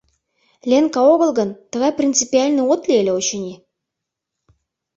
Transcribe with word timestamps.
—Ленка 0.69 1.01
огыл 1.13 1.31
гын, 1.39 1.49
тыгай 1.71 1.91
принципиальный 1.99 2.67
от 2.71 2.81
лий 2.87 2.99
ыле, 3.01 3.11
очыни. 3.19 3.53